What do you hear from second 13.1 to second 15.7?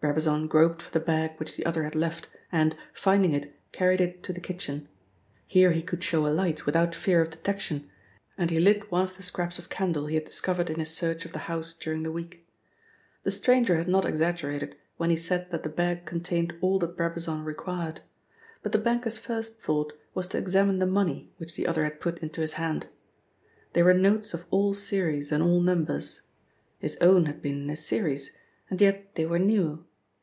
The stranger had not exaggerated when he said that the